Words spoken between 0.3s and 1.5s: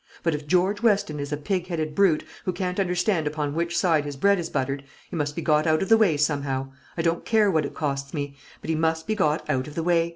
if George Weston is a